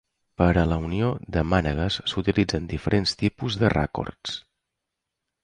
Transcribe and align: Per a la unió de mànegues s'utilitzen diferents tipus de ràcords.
Per 0.41 0.45
a 0.59 0.61
la 0.69 0.77
unió 0.85 1.09
de 1.35 1.43
mànegues 1.51 1.99
s'utilitzen 2.13 2.67
diferents 2.73 3.15
tipus 3.21 3.61
de 3.65 3.71
ràcords. 3.77 4.37